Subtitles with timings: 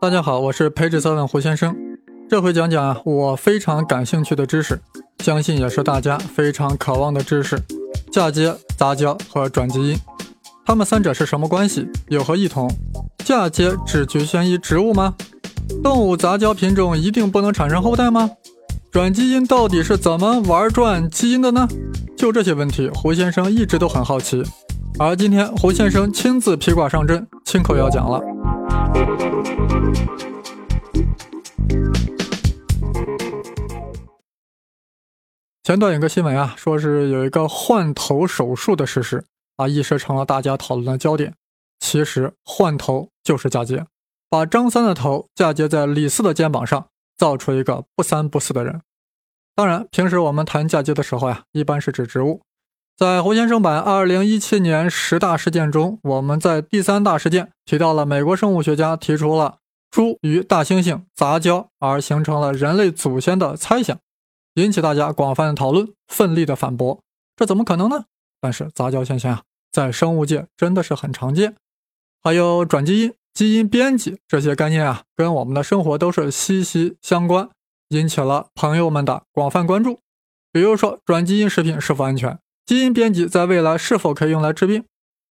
[0.00, 1.74] 大家好，我是培智色问胡先生。
[2.28, 4.80] 这回讲讲，我非常感兴趣的知识，
[5.18, 7.60] 相信也是大家非常渴望的知识——
[8.12, 9.98] 嫁接、杂交和转基因。
[10.64, 11.88] 它们三者是什么关系？
[12.08, 12.70] 有何异同？
[13.24, 15.14] 嫁接只局限于植物吗？
[15.82, 18.30] 动物杂交品种一定不能产生后代吗？
[18.90, 21.66] 转基因到底是怎么玩转基因的呢？
[22.16, 24.42] 就这些问题，胡先生一直都很好奇。
[24.98, 28.20] 而今天，胡先生亲自披挂上阵，亲口要讲了。
[35.64, 39.24] 前段有个新闻啊，说是有一个换头手术的事实
[39.56, 41.34] 啊，一时成了大家讨论的焦点。
[41.78, 43.86] 其实换头就是嫁接，
[44.28, 48.82] 把张三的头嫁接在李四的肩膀上，造出一个不三不四的人。
[49.54, 52.42] 当然，平时我们谈嫁接的时候呀，一般是指植物。
[52.96, 59.58] 在胡先生版二零一七年十大事件中，我们在第三大事件提到了美国生物学家提出了
[59.90, 63.98] 猪与大猩猩杂交而形成了人类祖先的猜想，
[64.54, 67.00] 引起大家广泛的讨论，奋力的反驳，
[67.34, 68.04] 这怎么可能呢？
[68.40, 71.56] 但是杂交现象啊，在生物界真的是很常见，
[72.22, 77.48] 还有转基因、基因编辑这些概念啊，跟我们的生活都是息息相关，
[77.88, 79.98] 引起了朋友们的广泛关注。
[80.52, 82.38] 比如说，转基因食品是否安全？
[82.64, 84.84] 基因编辑在未来是否可以用来治病？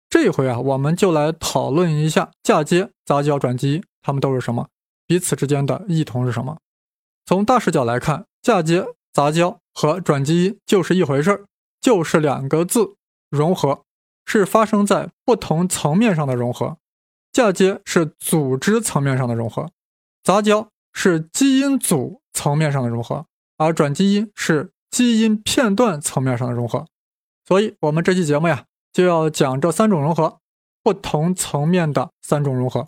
[0.09, 4.67] 这一回啊，我们就来讨论一下嫁接、杂交、转基因，它们都是什么？
[5.07, 6.57] 彼此之间的异同是什么？
[7.25, 11.45] 从大视角来看，嫁接、杂交和转基因就是一回事儿，
[11.79, 12.95] 就是两个字：
[13.29, 13.83] 融合，
[14.25, 16.77] 是发生在不同层面上的融合。
[17.31, 19.71] 嫁接是组织层面上的融合，
[20.21, 23.25] 杂交是基因组层面上的融合，
[23.57, 26.85] 而转基因是基因片段层面上的融合。
[27.47, 30.39] 所以，我们这期节目呀，就要讲这三种融合，
[30.83, 32.87] 不同层面的三种融合。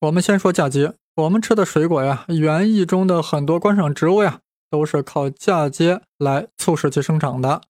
[0.00, 0.94] 我们先说嫁接。
[1.16, 7.60] 我们吃的水果呀，园艺中的很多观赏植物呀，都是靠嫁接来促使其生长的。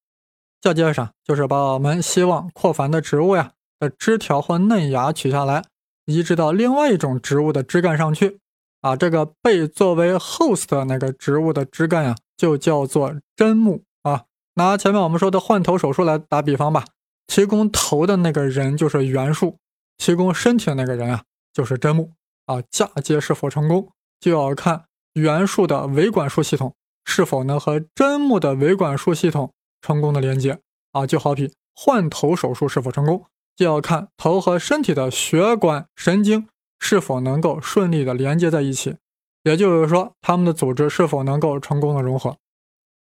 [0.63, 1.13] 嫁接是啥？
[1.23, 5.63] 就是把我们希望扩繁的植物呀的枝条或嫩芽取下来，
[6.07, 8.41] 移植到另外一种植物的枝干上去。
[8.81, 14.25] 啊，这个被作为 host 的那个植物的枝干呀，就叫做真木啊。
[14.55, 16.85] 拿前面我们说的换头手术来打比方吧，
[17.27, 19.59] 提供头的那个人就是原树，
[19.97, 21.23] 提供身体的那个人啊
[21.53, 22.13] 就是真木
[22.47, 22.63] 啊。
[22.71, 24.85] 嫁接是否成功，就要看
[25.15, 30.61] 原树的维管束系统是否能和真木的维管束系统成功的连接
[30.93, 31.07] 啊。
[31.07, 33.25] 就好比换头手术是否成功，
[33.57, 36.47] 就要看头和身体的血管神经
[36.79, 38.97] 是否能够顺利的连接在一起，
[39.43, 42.37] 也就是说，他们的组织是否能够成功的融合。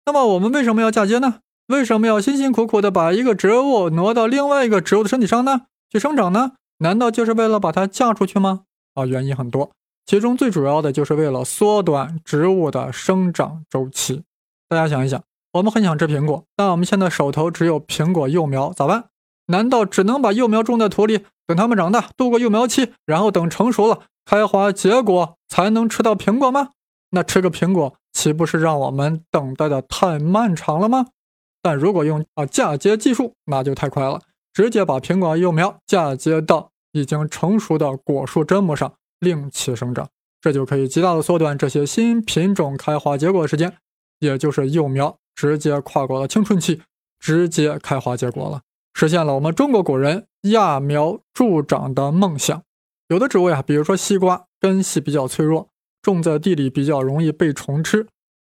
[0.05, 1.39] 那么我们为什么要嫁接呢？
[1.67, 5.61] 为什么要辛辛苦苦的把一个植物挪到另外一个植物的身体上呢？
[5.89, 6.51] 去生长呢？
[6.77, 8.61] 难道就是为了把它嫁出去吗？
[8.93, 9.71] 啊，原因很多，
[10.05, 14.21] 其中最主要的就是为了缩短植物的生长周期。
[14.69, 15.23] 大家想一想，
[15.53, 19.05] 我们很想吃苹果，但我们现在手头只有苹果幼苗，咋办？
[19.47, 26.69] 难道只能把幼苗种在土里，等它们长大，度过幼苗期，然后等成熟了开花结果才能吃到苹果吗？
[27.09, 27.95] 那吃个苹果。
[28.15, 31.07] 岂不是让我们等待的太漫长了吗？
[31.61, 34.21] 但如果用啊嫁接技术，那就太快了，
[34.53, 40.07] 直接把苹果幼苗嫁接到已经成熟的果树砧木上，令其生长，
[40.39, 43.75] 这就可以极大的缩短这些新品种开花结果的时间，
[44.19, 46.81] 也就是幼苗直接跨过了青春期，
[47.19, 48.61] 直接开花结果了，
[48.93, 52.61] 实现了我们中国古人揠苗助长的梦想。
[53.09, 55.67] 有的植物呀，比如说西瓜，根系比较脆弱。
[56.05, 58.05] 种在地里比较容易被虫吃，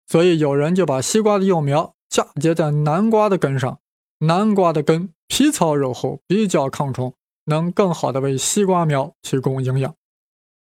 [0.07, 3.79] 所以有人就把西瓜的幼苗嫁接在南瓜的根上。
[4.19, 7.13] 南瓜的根皮糙肉厚，比较抗虫，
[7.45, 9.93] 能更好的为西瓜苗提供营养。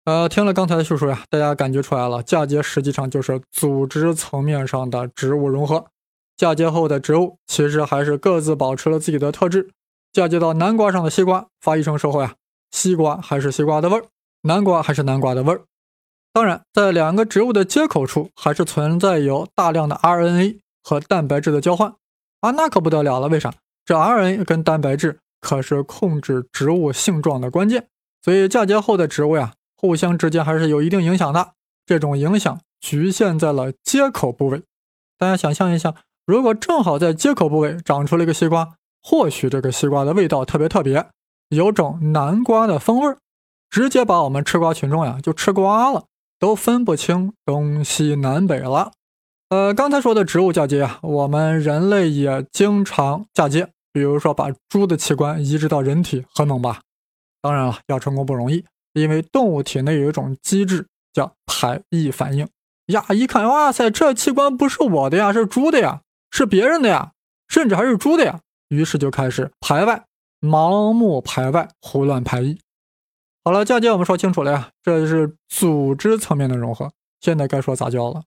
[0.06, 5.86] 呃，听了刚才的叙述呀，大家感觉出来了，嫁接实际上就是组织层面上的植物融合。
[6.38, 9.72] 嫁接后的植物其实还是各自保持了自己的特质。
[10.14, 12.36] 嫁接到南瓜上的西瓜发育成熟后呀，
[12.72, 14.06] 西瓜还是西瓜的味儿，
[14.44, 15.62] 南瓜还是南瓜的味儿。
[16.36, 21.96] 当然，在两个植物的接口处，还是存在有大量的 RNA 和蛋白质的交换
[22.42, 23.30] 啊，那可不得了了。
[23.30, 23.54] 为啥？
[23.86, 27.88] 这 RNA 跟蛋白质可是控制植物性状的关键。
[28.22, 31.54] 所以嫁接后的植物呀，互相之间还是有一定影响的。
[31.86, 34.62] 这种影响局限在了接口部位。
[35.18, 35.96] 大家想象一下，
[36.26, 41.08] 如果正好在接口部位长出了一个西瓜，或许这个西瓜的味道特别特别，
[41.48, 43.20] 有种南瓜的风味儿，
[43.70, 46.04] 直接把我们吃瓜群众呀就吃瓜了。
[46.40, 48.92] 都分不清东西南北了。
[49.50, 56.82] 呃，刚才说的植物嫁接啊，我们人类也经常嫁接，比如说把猪的器官移植到人体，很猛吧？
[57.42, 62.48] 当然了，要成功不容易，因为动物体内有一种机制叫排异反应
[62.88, 66.02] 呀，一看，哇塞，这器官不是我的呀，是猪的呀，
[66.32, 67.12] 是别人的呀，
[67.48, 70.04] 甚至还是猪的呀，于是就开始排外，
[70.42, 72.58] 盲目排外，胡乱排异。
[73.48, 76.92] 好了，嫁接我们说清楚了呀，这是组织层面的融合。
[77.22, 78.24] 现在该说杂交了，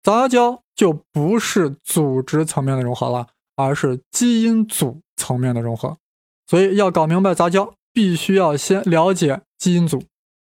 [0.00, 5.96] 杂交就不是组织层面的融合了，而是基因组层面的融合。
[6.46, 10.04] 所以要搞明白杂交，必须要先了解基因组。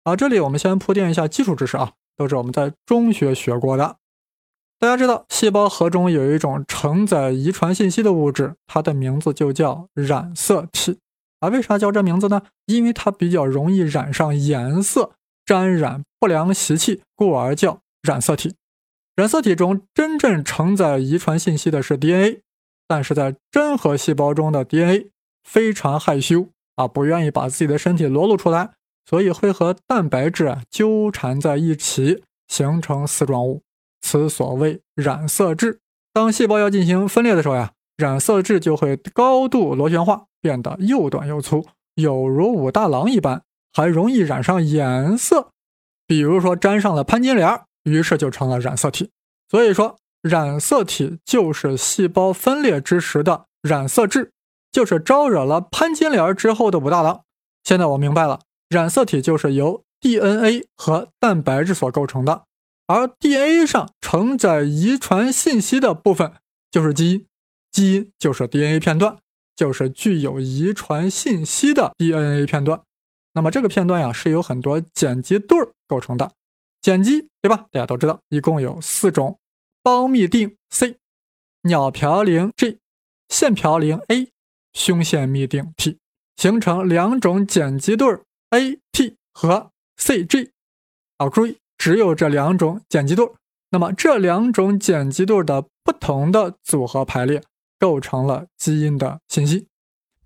[0.03, 3.99] 啊，这里我们先铺垫一下基础知识啊，都是我们在中学学过的。
[4.81, 10.99] 大家知道，细胞核中有一种承载遗传信息的物质，它的名字就叫染色体。
[11.45, 12.43] 啊，为啥叫这名字呢？
[12.67, 15.13] 因为它比较容易染上颜色，
[15.45, 18.55] 沾染不良习气，故而叫染色体。
[19.15, 22.41] 染色体中真正承载遗传信息的是 DNA，
[22.89, 25.11] 但是在真核细胞中的 DNA
[25.45, 28.71] 非常害羞啊，不愿意把自己的身体裸露出来，
[29.09, 33.63] 所以会和蛋白质纠缠在一起，形成丝状物，
[34.01, 35.79] 此所谓染色质。
[36.13, 40.27] 当细胞要进行分裂的时候呀，染色质就会高度螺旋化。
[40.41, 41.65] 变得又短又粗，
[41.95, 43.41] 有如武大郎一般，
[43.73, 45.49] 还容易染上颜色。
[46.07, 49.11] 比如说沾上了潘金莲，于是就成了染色体。
[49.49, 54.33] 所以说，染色体就是细胞分裂之时的染色质，
[54.71, 57.23] 就是招惹了潘金莲之后的武大郎。
[57.63, 62.43] 现在我明白了，染色体就是由 DNA 和蛋白质所构成的，
[62.87, 66.35] 而 DNA 上承载遗传信息的部分
[66.71, 67.27] 就是基因，
[67.75, 69.19] 基因就是 DNA 片段。
[69.57, 72.83] 就是具有遗传信息的 DNA 片段，
[73.35, 76.33] 那么这个片段呀是由很多碱基对儿构成的，
[76.83, 77.65] 碱基对吧？
[77.71, 79.39] 大家都知道，一共有四种：
[79.81, 80.97] 胞嘧啶 C、
[81.63, 82.81] 鸟嘌呤 G、
[83.29, 84.29] 腺嘌呤 A、
[84.73, 85.99] 胸腺嘧啶 T，
[86.37, 90.51] 形成两种碱基对儿 AT 和 CG。
[91.17, 93.31] 好，注意，只有这两种碱基对儿。
[93.71, 97.41] 那么这两种碱基对儿的不同的组合排列。
[97.79, 99.67] 构成了基因的信息。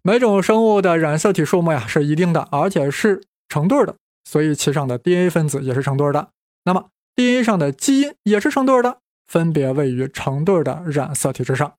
[0.03, 6.31] 每种生物的染色体数目呀是一定的，而且是成对的，所以其上的 DNA 分子也是成对的。
[6.65, 11.75] 那么 DNA 上的基因也是成对的，分别位于成对的染色体之上。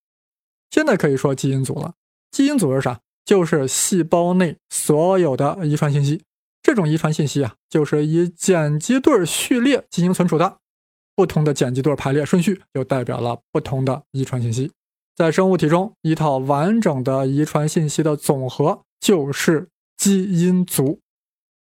[0.69, 1.93] 现在可以说基因组了。
[2.31, 2.99] 基因组是啥？
[3.25, 6.23] 就是细胞内所有的遗传信息。
[6.61, 10.57] 这种遗传信息啊，就是以碱基对序列进行存储的。
[11.15, 14.71] 不同的碱基对排列顺序，就代表了不同的遗传信息。
[15.19, 19.67] 在生物体中，一套完整的遗传信息的总和就是
[19.97, 21.01] 基因组。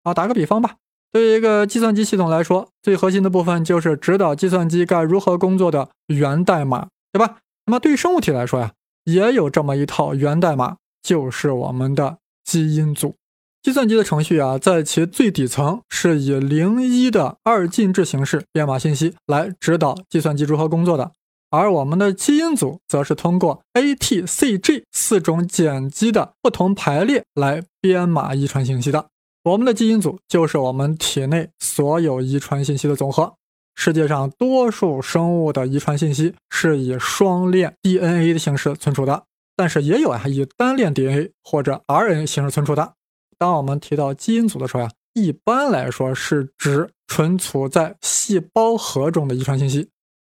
[0.04, 0.75] 啊，打个比方吧，
[1.12, 7.38] 对于一个计算机系统来说，最核心的部分就是指导计算机该如何工作的源代码，对吧？
[7.65, 8.74] 那么对于生物体来说呀，
[9.06, 13.15] 也有这么一套源代码，就是我们的基因组。
[13.63, 21.12] 计算机的程序啊，在其最底层是以零一的二进制形式编码信息来指导计算机如何工作的。
[21.49, 29.07] 而我们的基因组则是通过 A、T、C、G 四种碱基的不同排列来编码遗传信息的。
[29.44, 33.33] 我们的基因组就是我们体内所有遗传信息的总和。
[33.75, 39.23] 世界上多数生物的遗传信息是以双链 DNA 的形式存储的，
[39.55, 42.93] 但是也有啊以单链 DNA 或者 RNA 形式存储的。
[43.38, 49.88] 当我们提到基因组的时候呀，一般来说是指存储在细胞核中的遗传信息。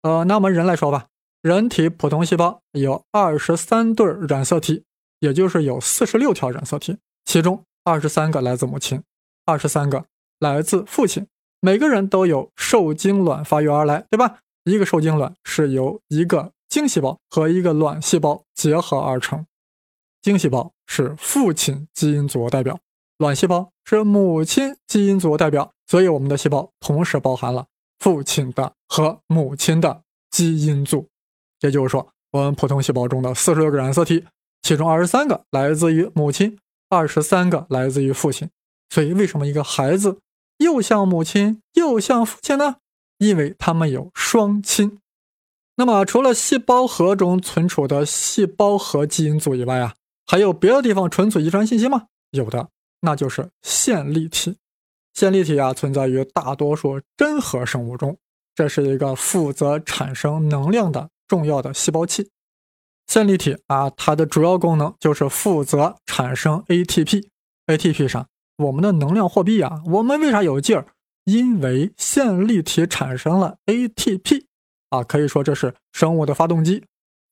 [0.02, 1.08] 呃，那我们人来说吧，
[1.42, 4.84] 人体普通细胞有二十三对染色体，
[5.18, 9.02] 也就是有四十六条染色体，其中二十三个来自母亲，
[9.44, 10.06] 二十三个
[10.38, 11.26] 来自父亲。
[11.60, 14.38] 每个人都有受精卵发育而来，对吧？
[14.64, 19.44] 一个受精卵是由一个精细胞和一个卵细胞结合而成，
[20.22, 22.78] 精细胞是父亲基因组代表，
[23.18, 27.66] 卵细胞是母亲基因组代表，所以我们的细胞同时包含了。
[28.00, 31.06] 父亲的和母亲的基因组，
[31.60, 34.24] 也就是说，我们普通细胞中的四十六个染色体，
[34.62, 38.50] 其中二十三个来自于母亲，二十三个来自于父亲。
[38.88, 40.18] 所以，为什么一个孩子
[40.58, 42.76] 又像母亲又像父亲呢？
[43.18, 44.98] 因为他们有双亲。
[45.76, 49.94] 那么，除了细胞核中存储的细胞核基因组以外啊，
[50.26, 52.06] 还有别的地方存储遗传信息吗？
[52.30, 52.68] 有的，
[53.00, 54.56] 那就是线粒体。
[55.20, 58.16] 线粒体啊，存在于大多数真核生物中，
[58.54, 62.30] 这是一个负责产生能量的重要的细胞器。
[63.06, 67.28] 线粒体啊，它的主要功能就是负责产生 ATP。
[67.66, 70.86] ATP 上，我们的能量货币啊，我们为啥有劲儿？
[71.24, 74.44] 因为线粒体产生了 ATP
[74.88, 76.82] 啊，可以说这是生物的发动机。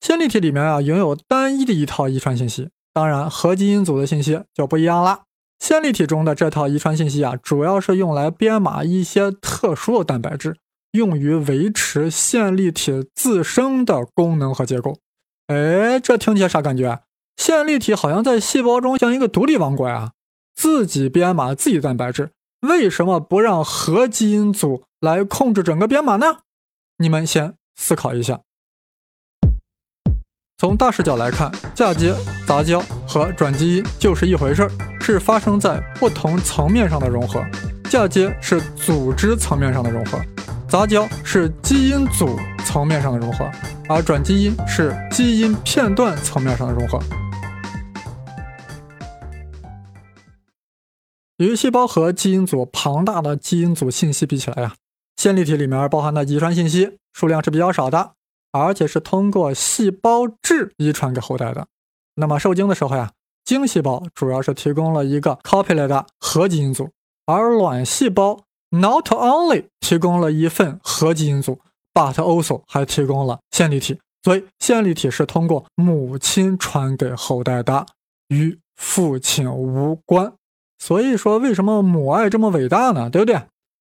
[0.02, 5.22] 线粒体里面啊，拥有单一的一套遗传信息，当然核基因组的信息就不一样了。
[5.58, 10.56] 线粒体中的这套遗传信息啊，主要是用来编码一些特殊的蛋白质，
[10.92, 14.98] 用于维持线粒体自身的功能和结构。
[15.48, 17.00] 哎，这听起来啥感觉？
[17.36, 20.12] 线粒体好像在细胞中像一个独立王国呀，
[20.54, 22.30] 自己编码自己蛋白质。
[22.60, 26.38] 为什么不让核基因组来控制整个编码呢？
[26.98, 28.40] 你们先思考一下。
[30.56, 32.12] 从大视角来看，嫁接、
[32.44, 37.42] 杂交和转基因就是一回事儿，是发生在不同层面上的融合。
[37.84, 40.20] 嫁接是组织层面上的融合，
[40.68, 43.50] 杂交是基因组层面上的融合，
[43.88, 47.00] 而转基因是基因片段层面上的融合。
[51.38, 54.74] 与细胞和基因组庞大的基因组信息比起来呀，
[55.16, 58.12] 线粒体里面包含的遗传信息数量是比较少的。
[58.50, 61.66] 而且是通过细胞质遗传给后代的。
[62.20, 63.12] 那么受精的时候呀，
[63.44, 66.90] 精细胞主要是提供了一个 copy 来的核基因组，
[67.26, 71.60] 而卵细胞 not only 提供了一份核基因组
[71.94, 73.98] ，but also 还提供了线粒体。
[74.24, 77.86] 所以线粒体是通过母亲传给后代的，
[78.28, 80.32] 与父亲无关。
[80.78, 83.08] 所以说，为什么母爱这么伟大呢？
[83.08, 83.40] 对不对？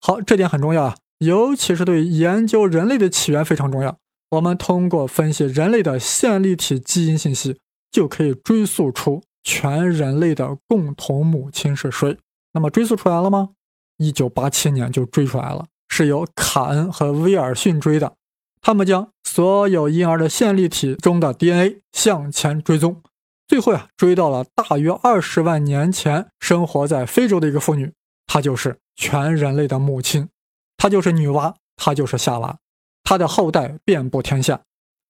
[0.01, 3.97] 好，这点很重要啊，尤其是对研究人类的起源非常重要。
[4.31, 7.57] 我们通过分析人类的线粒体基因信息，
[7.95, 12.17] 就可以追溯出全人类的共同母亲是谁。
[12.51, 13.51] 那么追溯出来了吗？
[13.95, 18.15] 一九八七年就追出来了，是由卡恩和威尔逊追的。
[18.59, 23.01] 他们将所有婴儿的线粒体中的 DNA 向前追踪，
[23.47, 27.93] 最后呀，追到了大约二十万年前生活在非洲的一个妇女，
[28.27, 30.27] 她就是全人类的母亲，
[30.75, 32.57] 她就是女娲，她就是夏娃。
[33.05, 34.63] 她的后代遍布天下，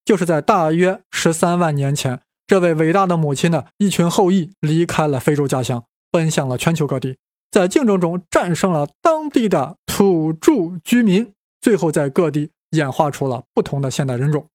[0.04, 7.18] 就是在大约十三万年前，这位伟大的母亲呢一群后裔离开了非洲家乡，奔向了全球各地，
[7.50, 14.46] 在竞争中战胜了当地的土著居民，最后在各地演化出了不同的现代人种。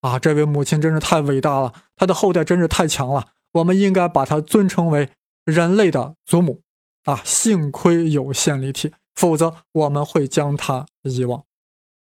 [0.00, 5.10] 啊，这位母亲真是太伟大了，她的后代真是太强了，我们应该把她尊称为
[5.44, 6.60] 人类的祖母。
[7.04, 11.42] 啊，幸亏有线粒体，否则我们会将她遗忘。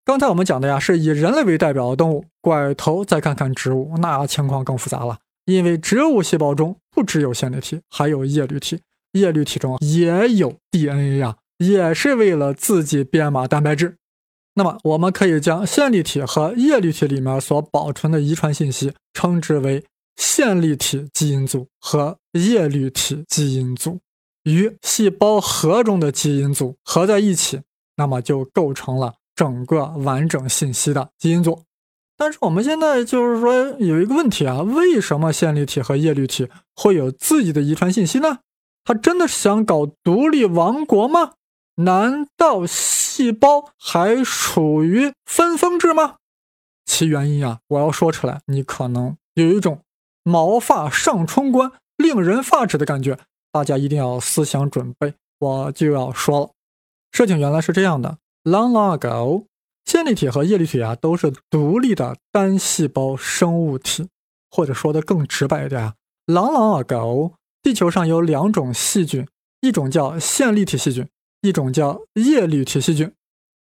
[0.05, 2.25] 刚才我们讲的呀，是以人类为代表的动物。
[2.41, 5.19] 拐头再看看植物，那情况更复杂了。
[5.49, 8.81] 因为植物细胞中不只有线粒体，还有叶绿体，
[9.13, 13.97] 叶绿体中也有 DNA 呀，也是为了自己编码蛋白质。
[14.55, 19.83] 那么，我们可以将线粒体和叶绿体里面所保存的遗传信息称之为
[20.17, 23.99] 线粒体基因组和叶绿体基因组，
[24.43, 27.63] 与细胞核中的基因组合在一起，
[27.97, 29.15] 那么就构成了。
[29.35, 31.63] 整个完整信息的基因组，
[32.19, 38.41] 但是我们现在就是说有一个问题啊，为什么线粒体和叶绿体会有自己的遗传信息呢？
[38.85, 41.35] 他真的是想搞独立王国吗？
[41.77, 46.17] 难道细胞还属于分封制吗？
[46.85, 49.83] 其原因啊，我要说出来，你可能有一种
[50.25, 53.17] 毛发上冲冠、令人发指的感觉，
[53.53, 56.51] 大家一定要思想准备，我就要说了，
[57.13, 58.19] 事情原来是这样的。
[58.43, 59.45] Long long ago，
[59.89, 64.07] 线粒体和叶绿体啊都是独立的单细胞生物体，
[64.51, 65.95] 或者说的更直白一点啊
[66.27, 69.27] ，Long long ago，地球上有两种细菌，
[69.63, 71.09] 一种叫线粒体细菌，
[71.41, 73.11] 一种叫叶绿体细菌。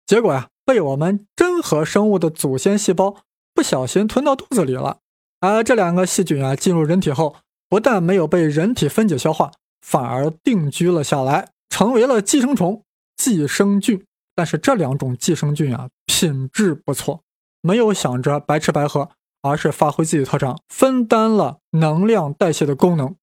[0.05, 3.15] 结果呀，被我们真核生物的祖先细胞
[3.53, 4.97] 不小心吞到肚子里了。
[5.39, 7.37] 而这两个细菌啊进入人体后，
[7.69, 12.83] 不但没有被人体分解消化，反而定居了下来，成为了寄生虫、
[13.15, 14.03] 寄生菌。
[14.39, 17.23] 但是这两种寄生菌啊，品质不错，
[17.59, 19.09] 没有想着白吃白喝，
[19.41, 23.17] 而是发挥自己特长，分担了能量代谢的功能，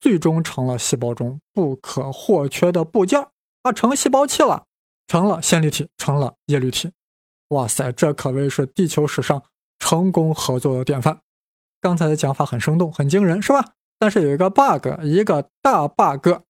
[0.00, 3.28] 最终成了细胞中不可或缺的部件
[3.60, 4.64] 啊，成细胞器了，
[5.06, 6.90] 成了线粒体，成了叶绿体。
[7.48, 9.42] 哇塞，这可谓是地球史上
[9.78, 11.18] 成功合作的典范。
[11.82, 13.72] 刚才的讲法很生动，很惊人，是吧？
[13.98, 16.40] 但是有一个 bug，一个大 bug，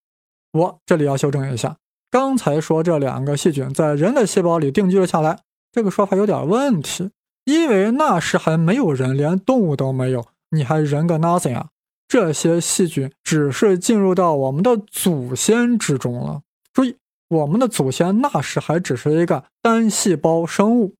[0.53, 1.79] 我这里要修正一下。
[2.15, 5.41] 刚才说这两个细菌在人的细胞里定居了下来，
[5.73, 7.11] 这个说法有点问题，
[7.45, 11.71] 因为那时还没有人，连动物都没有，你还人个 nothing 啊！
[12.07, 16.43] 这些细菌只是进入到我们的祖先之中了。
[16.73, 16.95] 注意，
[17.31, 20.95] 我们的祖先那时还只是一个单细胞生物，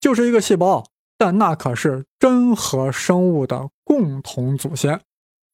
[0.00, 0.84] 就是一个细胞，
[1.16, 5.00] 但那可是真核生物的共同祖先。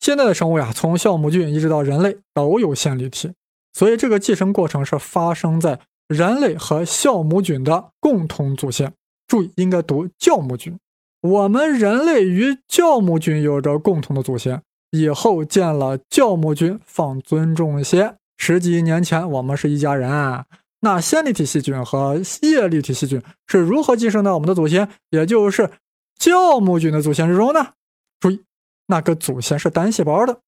[0.00, 3.30] 现在的生物呀，从酵母菌一直到人类都有线粒体。
[3.72, 8.92] 所以，这个寄生过程是发生在人类和酵母菌的共同祖先。
[9.26, 10.78] 注意，应该读酵母菌。
[11.22, 14.62] 我们人类与酵母菌有着共同的祖先。
[14.90, 20.44] 以后见了酵母菌，放尊重些，十几亿年前我们是一家人。
[20.80, 25.70] 那线粒体细菌和叶绿体细菌是如何寄生到我们的祖先，也就是
[26.18, 27.68] 酵母菌的祖先之中呢？
[28.20, 28.42] 注意，
[28.86, 30.40] 那个祖先是单细胞的。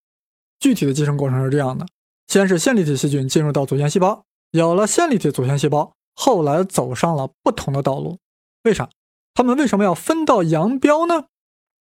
[0.59, 1.87] 具体的寄生过程是这样的：
[2.27, 8.19] 先是线粒体细菌进入到祖先细胞，有了线粒体祖先细胞，后来走上了不同的道路。
[8.65, 8.89] 为啥？
[9.35, 11.27] 他们为什么要分道扬镳呢？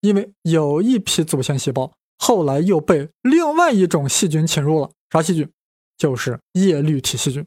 [0.00, 4.90] 因为有一批祖先细胞后来又被另外一种细菌侵入了。
[5.11, 5.50] 啥细菌？
[5.99, 7.47] 就是叶绿体细菌。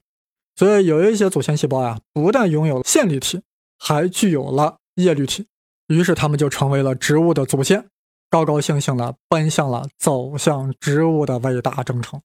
[0.56, 3.42] 所以有一些祖先细胞呀，不但拥有线粒体，
[3.80, 5.48] 还具有了叶绿体，
[5.88, 7.88] 于是他们就成为了植物的祖先，
[8.30, 12.20] 高高兴兴地奔向了走向植物的伟大征程；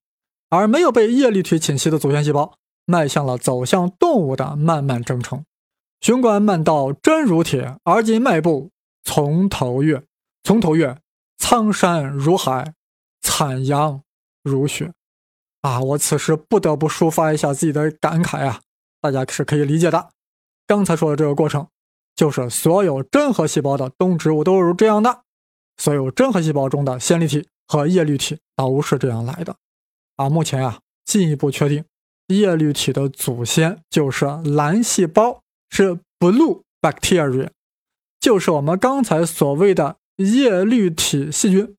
[0.49, 2.53] 而没有被叶绿体侵袭的祖先细胞，
[2.85, 5.45] 迈向了走向动物的漫漫征程。
[6.01, 8.71] 雄关漫道真如铁，而今迈步
[9.03, 10.03] 从头越，
[10.43, 10.97] 从头越，
[11.37, 12.73] 苍山如海，
[13.21, 14.01] 惨阳
[14.43, 14.91] 如血。
[15.61, 18.61] 啊，我此时不得不抒发一下自己的感慨啊，
[19.01, 20.09] 大家是可以理解的。
[20.65, 21.67] 刚才说的这个过程，
[22.15, 25.23] 就是所有真核细胞的动植物都是这样的，
[25.77, 29.55] 所有真核细胞中的线粒体和叶绿体都是这样来的。
[30.19, 31.85] 啊，目前啊，进一步确定，
[32.27, 37.49] 叶绿体的祖先就是蓝细胞，是 blue bacteria，
[38.19, 41.75] 就是我们刚才所谓的叶绿体细菌。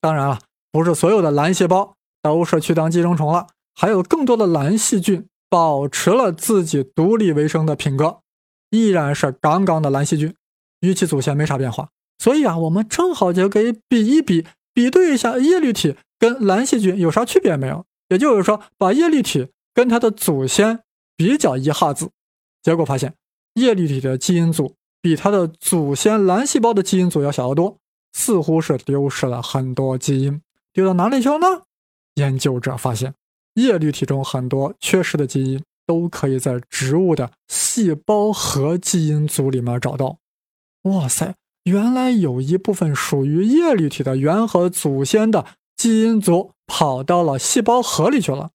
[0.00, 0.40] 当然了，
[0.72, 1.94] 不是所有的蓝细胞。
[2.22, 8.18] 都是去当寄生虫了，还有更多的蓝细菌保持了自己独立为生的品格，
[8.70, 10.34] 依然是杠杠的蓝细菌，
[10.80, 11.90] 与其祖先没啥变化。
[12.18, 17.84] 所以啊，我们正好就可以比一比，比对一下叶绿体跟蓝细菌有啥区别没有？
[18.08, 20.80] 也就是说，把叶绿体跟它的祖先
[21.16, 22.10] 比较一下子，
[22.62, 23.14] 结果发现
[23.54, 27.78] 叶绿体的基因组比它的祖先蓝细胞的基因组要小得多，
[28.12, 30.40] 似乎是丢失了很多基因，
[30.72, 31.62] 丢到哪里去了呢？
[32.14, 33.12] 研究者发现，
[33.54, 40.18] 叶绿体中很多缺失的基因都可以在植物的细胞核基因组里面找到。
[40.82, 45.44] 哇塞，原来有一部分属于叶绿体的原核祖先的
[45.76, 48.50] 基因组跑到了细胞核里去了。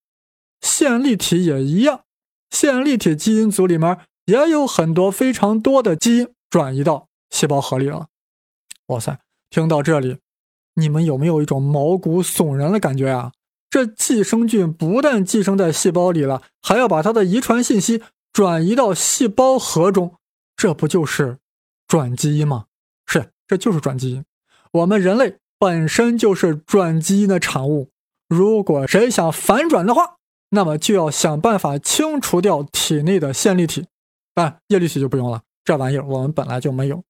[0.62, 2.02] 线粒体也一样，
[2.50, 8.08] 线粒体基因组里面也有很多非常多的基因转移到细胞核里了。
[8.88, 10.18] 哇塞，听到这里，
[10.76, 13.32] 你们有没有一种毛骨悚然的感觉呀？
[13.70, 18.04] 这寄生菌不但寄生在细胞里了，还要把它的遗传信息
[18.34, 20.16] 转移到细胞核中，
[20.58, 21.40] 这不就是
[21.88, 22.66] 转基因吗？
[23.06, 24.26] 是，这就是转基因。
[24.74, 27.92] 我们人类本身就是转基因的产物。
[28.28, 30.16] 如果谁想反转的话，
[30.50, 33.86] 那么就要想办法清除掉体内的线粒体，
[34.34, 37.04] 但叶绿体就不用了，这玩意儿我们本来就没有。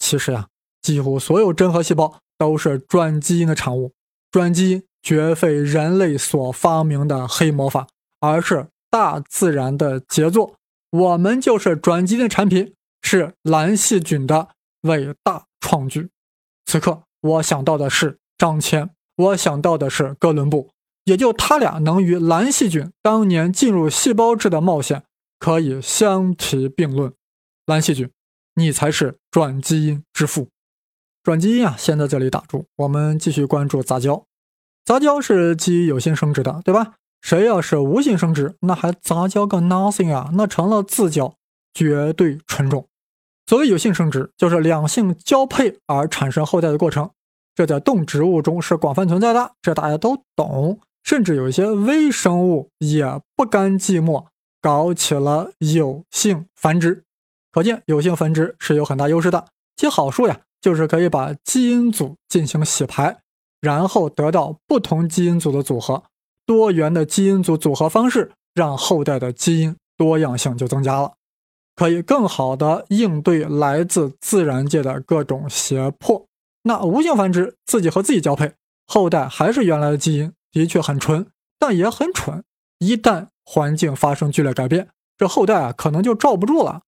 [0.00, 0.48] 其实呀，
[0.82, 3.92] 几乎所有真核细胞都是转基因的产物，
[4.32, 4.82] 转基因。
[5.00, 7.86] 绝非人类所发明的黑魔法，
[8.20, 10.56] 而是大自然的杰作。
[10.90, 14.48] 我们就是转基因的产品，是蓝细菌的
[14.82, 16.10] 伟大创举。
[16.66, 20.70] 此刻，我想到的是张骞，我想到的是哥伦布，
[21.04, 25.02] 也就他俩能与蓝细菌当年进入细胞质的冒险
[25.38, 27.12] 可以相提并论。
[27.66, 28.10] 蓝细菌，
[28.54, 30.48] 你才是转基因之父。
[31.22, 34.24] 转基因啊，先在这里打住，我们继续关注杂交。
[34.84, 36.94] 杂交是基于有性生殖的，对吧？
[37.20, 40.30] 谁要是无性生殖，那还杂交个 nothing 啊？
[40.34, 41.34] 那成了自交，
[41.74, 42.88] 绝对纯种。
[43.48, 47.08] 所谓有性生殖，就是两性交配而产生后代的过程。
[47.54, 50.78] 这在动植物中是广泛存在的，这大家都懂。
[51.02, 54.26] 甚至有一些微生物也不甘寂寞，
[54.60, 57.02] 搞起了有性繁殖。
[57.50, 59.46] 可见有性繁殖是有很大优势的。
[59.76, 63.16] 其好处呀，就是可以把基因组进行洗牌。
[63.62, 66.04] 然后得到不同基因组的组合，
[66.44, 71.14] 多元的基因组组合方式让后代的基因多样性就增加了，
[71.78, 76.26] 可以更好的应对来自自然界的各种胁迫。
[76.62, 78.52] 那无性繁殖，自己和自己交配，
[78.88, 81.24] 后代还是原来的基因，的确很纯，
[81.56, 82.42] 但也很蠢。
[82.80, 86.82] 一旦环境发生剧烈改变，这后代啊可能就罩不住了。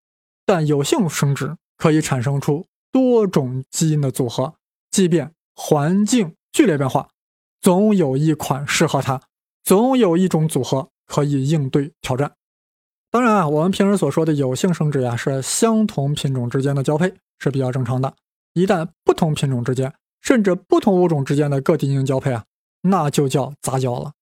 [0.44, 4.55] 但有性生殖可以产生出多种基因的组合，
[4.90, 6.35] 即便环境。
[6.53, 7.09] 剧烈变化，
[7.61, 9.22] 总有一款适合它，
[9.62, 12.33] 总有一种组合可以应对挑战。
[13.11, 18.14] 当然啊，我们平时所说的有性生殖呀，是相同品种之间的交配是比较正常的。
[18.55, 22.44] 一旦不同品种之间，甚至不同物种之间的个体进行交配啊，
[22.83, 24.12] 那就叫杂交了。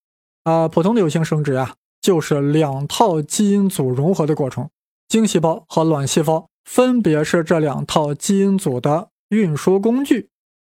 [0.45, 4.69] 啊，普通的有性生殖呀，就是两套基因组融合的过程，
[5.09, 10.31] 精细胞和卵细胞分别是这两套基因组的运输工具，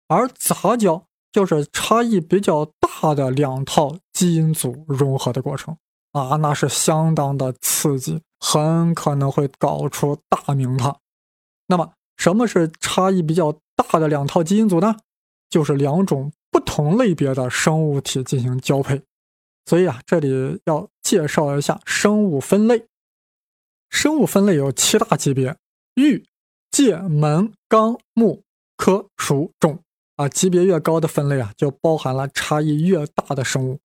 [0.07, 1.05] 而杂交。
[1.31, 5.77] 就是差异比较大大的两套基因组融合的过程
[6.11, 10.99] 啊，那是相当的刺激，很可能会搞出大名堂。
[11.67, 14.95] 那么，什么是差异比较大的两套基因组呢？
[15.49, 19.01] 就是两种不同类别的生物体进行交配。
[19.65, 22.85] 所以啊，这里要介绍一下生物分类。
[23.89, 25.55] 生物分类有七大级别：
[25.95, 26.25] 域、
[26.71, 28.43] 界、门、纲、目、
[28.77, 29.79] 科、属、种。
[30.15, 33.79] 啊，级别越高的分类啊，就包含了差异越大的生物。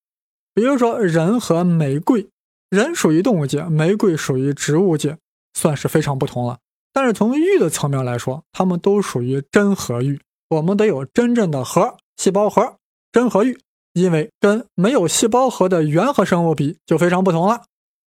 [0.55, 2.29] 比如说，人和玫瑰，
[2.71, 5.19] 人属于动物界，玫瑰属于植物界，
[5.53, 6.59] 算是非常不同了。
[6.93, 10.21] 但是从域的层面来说，它们都属于真核域。
[10.49, 12.77] 我们得有真正的核，细胞核，
[13.13, 13.59] 真核域。
[13.93, 17.63] 因为跟没有细胞核的原核生物比，就非常不同了。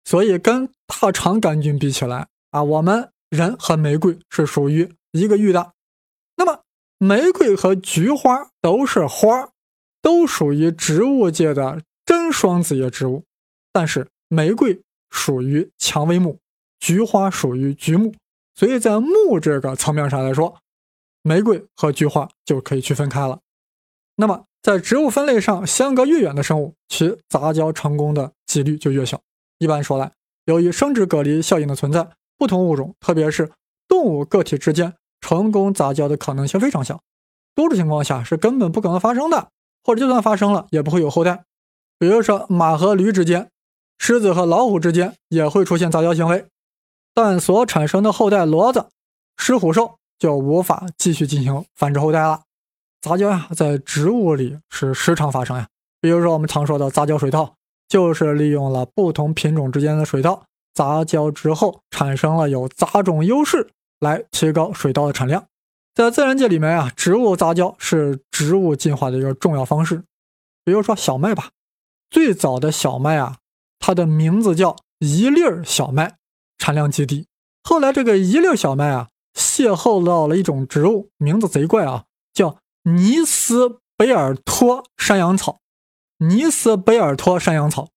[0.04, 5.72] 所以跟大肠杆菌比起来啊，我们人和玫瑰是属于一个域的。
[6.36, 6.60] 那么。
[6.98, 9.50] 玫瑰和菊花都是花，
[10.00, 13.24] 都属于植物界的真双子叶植物，
[13.72, 16.38] 但是玫瑰属于蔷薇目，
[16.80, 18.14] 菊花属于菊目，
[18.54, 20.56] 所以在目这个层面上来说，
[21.22, 23.40] 玫瑰和菊花就可以区分开了。
[24.14, 29.20] 那么在植物分类上相隔越远的生物，其杂交成功的几率就越小。
[29.58, 30.12] 一般说来，
[30.44, 33.50] 由于生殖隔离效应的存在，不同物种，特别是
[33.88, 34.94] 动物个体之间。
[35.20, 37.00] 成功杂交的可能性非常小，
[37.52, 39.50] 多数情况下是根本不可能发生的，
[39.82, 41.44] 或者就算发生了，也不会有后代。
[41.98, 43.50] 比如说马和驴之间，
[43.98, 46.46] 狮子和老虎之间也会出现杂交行为，
[47.14, 48.86] 但所产生的后代骡子、
[49.36, 52.42] 狮虎兽就无法继续进行繁殖后代了。
[53.00, 55.68] 杂交呀，在植物里是时常发生呀。
[56.00, 57.54] 比如说我们常说的杂交水稻，
[57.88, 63.68] 就是利用了不同品种之间的水稻杂交之后，产生了有杂种优势。
[63.98, 65.46] 来提高水稻的产量，
[65.94, 70.02] 在自然界里面啊，植物杂交是植物进化的一个重要方式。
[70.66, 71.48] 比如说小麦吧，
[72.10, 73.38] 最早的小麦啊，
[73.78, 76.16] 它的名字叫一粒儿小麦，
[76.58, 77.26] 产量极低。
[77.62, 85.58] 后来这个一粒小麦啊，邂逅到了一种植物，名字贼怪啊，叫尼斯贝尔托山羊草。
[86.18, 87.88] 尼斯贝尔托山羊草，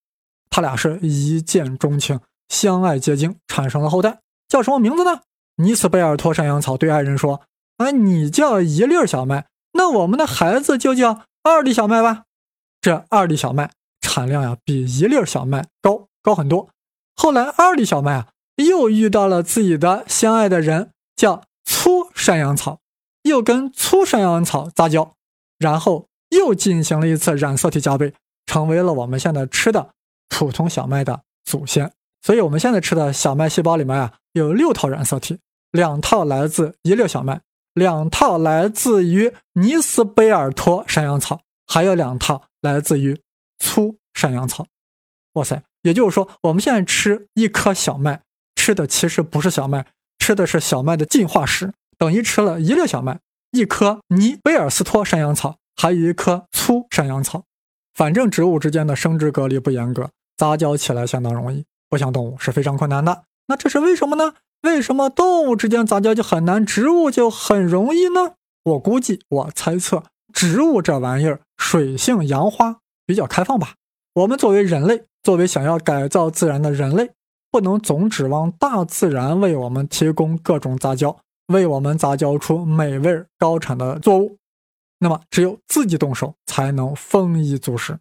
[0.50, 2.20] 他俩是一见钟情，
[2.50, 5.22] 相爱结晶，产生了后代，叫什么名字呢？
[5.56, 7.42] 尼斯贝尔托山羊草对爱人说
[7.78, 12.24] ：“哎，你叫一粒小麦，那我们的孩子就叫二粒小麦吧。
[12.82, 16.70] 这二粒小麦产量呀，比一粒小麦高高很多。
[17.16, 22.80] 后来二粒小麦啊，又遇到了自己的相爱的人，叫粗山羊草，
[23.24, 25.14] 又跟粗山羊草杂交，
[25.58, 28.14] 然后又进行了一次染色体加倍，
[28.46, 29.90] 成为了我们现在吃的
[30.30, 31.92] 普通小麦的祖先。
[32.22, 35.40] 所以，我们现在吃的小麦细胞里面啊，有六套染色体。”
[35.72, 37.42] 两套来自一粒小麦，
[37.76, 43.22] 两套来自于尼斯贝尔托山羊草，还有两套来自于
[43.60, 44.66] 粗山羊草。
[45.34, 45.62] 哇塞！
[45.84, 48.22] 也就是说，我们现在吃一颗小麦，
[48.56, 49.86] 吃的其实不是小麦，
[50.18, 53.20] 吃的是小麦的进化史，等于吃了一粒小麦、
[53.52, 57.44] 一颗尼贝尔斯托山羊草，还有一颗粗山羊草。
[57.94, 63.24] 反正植物之间的生殖隔离不严格，杂交起来相当容易，不像动物是非常困难的。
[63.48, 64.34] 那这是为什么呢？
[64.62, 68.34] 为什么动物之间杂交就很难，植物就很容易呢？
[68.64, 73.74] 我估计，我猜测，植物这玩意儿水性杨花，比较开放吧。
[74.14, 77.10] 我们作为人类，作为想要改造自然的人类，
[77.50, 81.18] 不能总指望大自然为我们提供各种杂交，
[81.48, 84.38] 为我们杂交出美味高产的作物。
[85.00, 87.98] 那么，只有自己动手，才能丰衣足食。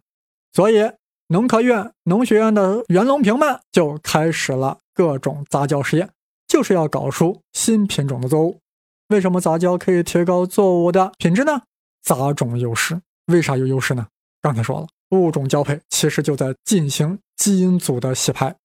[0.53, 0.91] 所以，
[1.29, 6.11] 农科院农学院的袁隆平们就开始了各种杂交实验。
[6.47, 8.59] 就是要搞出新品种的作物。
[9.07, 11.63] 为什么杂交可以提高作物的品质呢？
[12.03, 13.01] 杂种优势。
[13.25, 14.05] 为啥有优势呢？
[14.41, 18.55] 刚才说了，物种交配其实就在进行基因组的洗牌。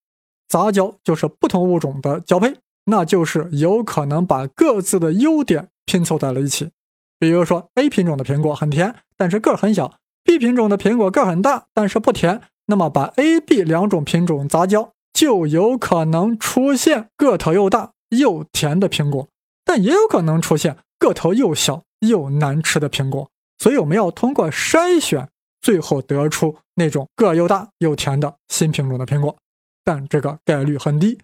[0.49, 2.55] 杂交就是不同物种的交配，
[2.85, 6.71] 那就是有可能把各自的优点拼凑在了一起。
[7.19, 12.43] 比如说，A 品种的苹果很甜，但是个儿很小；B 品种的苹果个儿很大，但是不甜。
[12.67, 14.91] 那么把 A、B 两种品种杂交。
[15.15, 19.29] 就有可能出现个头又大又甜的苹果，
[19.65, 23.31] 但也有可能出现个头又小又难吃的苹果。
[23.59, 25.29] 所以我们要通过筛选，
[25.65, 29.35] 最后得出那种个又大又甜的新品种的苹果。
[29.83, 31.19] 但这个概率很低，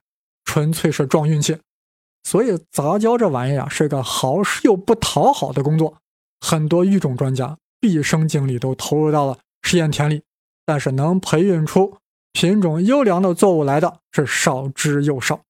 [0.46, 1.58] 纯粹是撞运气。
[2.24, 5.98] 所以杂交这玩意儿啊，是个好使又不讨好的工作。
[6.40, 10.22] 很多育种专家毕生精力都投入到了试验田里，
[10.64, 11.98] 但是能培育出。
[12.32, 15.40] 品种优良的作物来的是少之又少，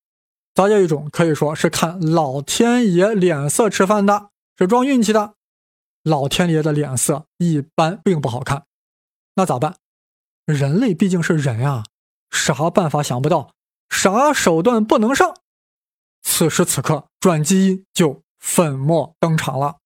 [0.55, 5.35] 杂交育种可以说是看老天爷脸色吃饭的，是撞运气的。
[6.03, 8.63] 老天爷的脸色一般并不好看。
[9.41, 9.77] 那咋办？
[10.45, 11.83] 人类毕竟是人啊，
[12.29, 13.55] 啥办法想不到，
[13.89, 15.35] 啥手段不能上。
[16.21, 19.79] 此时此刻，转基因就粉墨登场了。